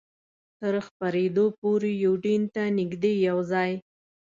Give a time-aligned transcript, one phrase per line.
[0.59, 3.71] تر خپرېدو پورې یوډین ته نږدې یو ځای.